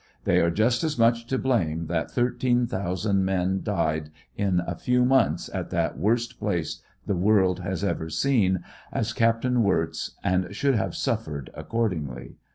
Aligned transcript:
They 0.23 0.39
are 0.39 0.49
just 0.49 0.83
as 0.83 0.97
much 0.97 1.27
to 1.27 1.37
blame 1.37 1.85
that 1.85 2.09
thirteen 2.09 2.65
thousand 2.65 3.23
men 3.23 3.61
died 3.61 4.09
in 4.35 4.59
a 4.65 4.73
few 4.73 5.05
months 5.05 5.47
at 5.53 5.69
that 5.69 5.95
worst 5.95 6.39
place 6.39 6.81
the 7.05 7.15
world 7.15 7.59
has 7.59 7.83
ever 7.83 8.09
seen, 8.09 8.61
as 8.91 9.13
Capt. 9.13 9.45
Wirtz, 9.45 10.15
and 10.23 10.55
should 10.55 10.73
have 10.73 10.95
suffered 10.95 11.51
accordingly. 11.53 12.37